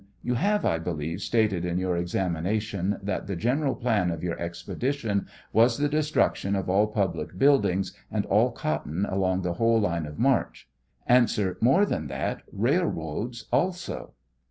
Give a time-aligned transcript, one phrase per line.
[0.23, 5.27] You have, I believe, stated in your examination that the general plan of your expedition
[5.53, 10.07] was the de struction of all public buildings and all cotton along the whole line
[10.07, 10.67] of march?
[11.07, 11.21] A.
[11.21, 14.13] JUore than that; railBoads also.